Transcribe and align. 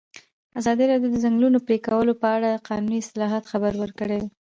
ازادي 0.59 0.83
راډیو 0.91 1.09
د 1.11 1.13
د 1.15 1.21
ځنګلونو 1.25 1.57
پرېکول 1.67 2.07
په 2.21 2.27
اړه 2.35 2.49
د 2.53 2.63
قانوني 2.69 2.97
اصلاحاتو 3.01 3.49
خبر 3.53 3.73
ورکړی. 3.77 4.21